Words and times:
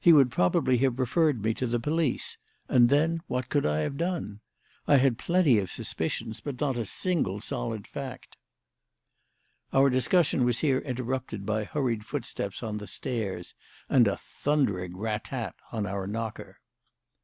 He 0.03 0.13
would 0.13 0.31
probably 0.31 0.79
have 0.79 0.97
referred 0.97 1.43
me 1.43 1.53
to 1.53 1.67
the 1.67 1.79
police, 1.79 2.39
and 2.67 2.89
then 2.89 3.21
what 3.27 3.49
could 3.49 3.67
I 3.67 3.81
have 3.81 3.97
done? 3.97 4.39
I 4.87 4.95
had 4.97 5.19
plenty 5.19 5.59
of 5.59 5.69
suspicions, 5.69 6.41
but 6.41 6.59
not 6.59 6.75
a 6.75 6.85
single 6.85 7.39
solid 7.39 7.85
fact." 7.85 8.35
Our 9.71 9.91
discussion 9.91 10.43
was 10.43 10.61
here 10.61 10.79
interrupted 10.79 11.45
by 11.45 11.65
hurried 11.65 12.03
footsteps 12.03 12.63
on 12.63 12.79
the 12.79 12.87
stairs 12.87 13.53
and 13.89 14.07
a 14.07 14.17
thundering 14.17 14.97
rat 14.97 15.25
tat 15.25 15.53
on 15.71 15.85
our 15.85 16.07
knocker. 16.07 16.57